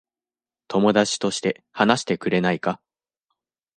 [0.67, 2.81] 友達として話してくれないか。